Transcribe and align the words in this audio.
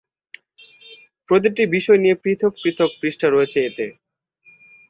প্রতিটি 1.29 1.63
বিষয় 1.75 1.99
নিয়ে 2.03 2.15
পৃথক 2.23 2.53
পৃথক 2.61 2.89
পৃষ্ঠা 2.99 3.27
রয়েছে 3.29 3.57
এতে। 3.67 3.85